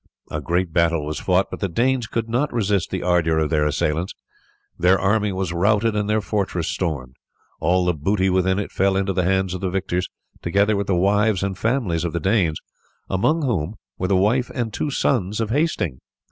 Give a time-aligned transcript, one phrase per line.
[0.31, 3.67] A great battle was fought, but the Danes could not resist the ardour of their
[3.67, 4.15] assailants.
[4.75, 7.17] Their army was routed and their fortress stormed.
[7.59, 10.09] All the booty within it fell into the hands of the victors,
[10.41, 12.57] together with the wives and families of the Danes,
[13.11, 15.99] among whom were the wife and two sons of Hasting.